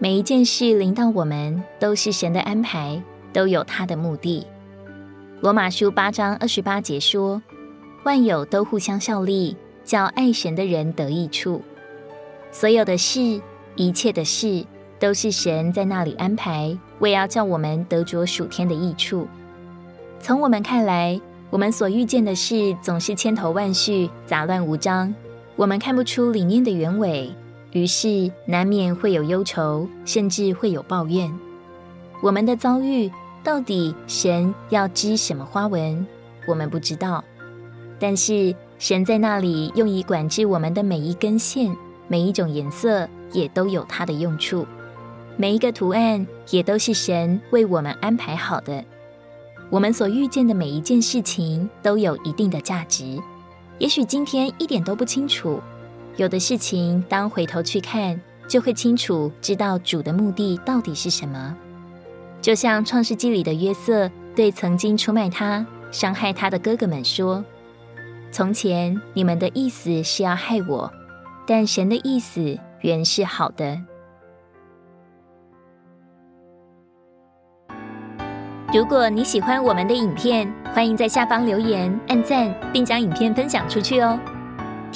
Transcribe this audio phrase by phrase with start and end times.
[0.00, 4.46] 每一件事临到我们，都是神的安排，都有他的目的。
[5.40, 7.42] 罗马书八章二十八节说
[8.04, 11.60] ：“万有都互相效力，叫爱神的人得益处。”
[12.52, 13.40] 所有的事，
[13.74, 14.64] 一切的事，
[15.00, 19.26] 都是神在那里安排，为要叫我们得着属天的益处。
[20.20, 25.12] 从我们看来，我们所遇见的事总是千头万绪、杂乱无章，
[25.56, 27.32] 我们看不出里面的原委，
[27.72, 31.32] 于是难免会有忧愁，甚至会有抱怨。
[32.22, 33.10] 我们的遭遇
[33.44, 36.06] 到底神要织什么花纹？
[36.46, 37.22] 我们不知道，
[37.98, 41.74] 但是神在那里用以管制我们的每一根线。
[42.10, 44.66] 每一种颜色也都有它的用处，
[45.36, 48.82] 每一个图案也都是神为我们安排好的。
[49.68, 53.18] 我们所遇见的每一件事情都有一定的价值。
[53.78, 55.60] 也许今天一点都不清楚，
[56.18, 61.56] 有的事情当回头去看，就会清楚知道主的目的到底是什么。
[62.42, 67.44] 就像创世纪里的约瑟对曾经出卖他、伤害他的哥哥们说
[68.32, 70.92] ：“从前你们的意思是要害我。”
[71.46, 73.80] 但神的意思原是好的。
[78.74, 84.18] 如果你喜欢我们的影片，欢迎在下方留言、按赞，并将影片分享出去哦。